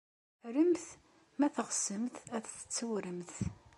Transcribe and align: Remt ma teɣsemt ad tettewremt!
Remt 0.55 0.85
ma 1.39 1.47
teɣsemt 1.55 2.15
ad 2.35 2.43
tettewremt! 2.47 3.33